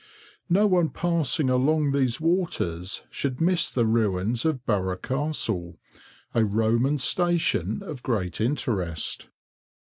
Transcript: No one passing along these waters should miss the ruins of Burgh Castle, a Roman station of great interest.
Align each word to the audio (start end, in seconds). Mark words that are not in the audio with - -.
No 0.49 0.65
one 0.65 0.89
passing 0.89 1.47
along 1.51 1.91
these 1.91 2.19
waters 2.19 3.03
should 3.11 3.39
miss 3.39 3.69
the 3.69 3.85
ruins 3.85 4.45
of 4.45 4.65
Burgh 4.65 4.99
Castle, 5.03 5.77
a 6.33 6.43
Roman 6.43 6.97
station 6.97 7.83
of 7.83 8.01
great 8.01 8.41
interest. 8.41 9.29